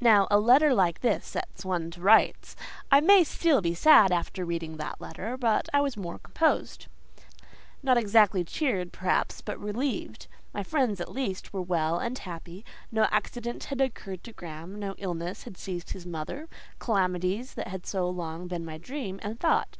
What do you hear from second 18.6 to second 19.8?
my dream and thought.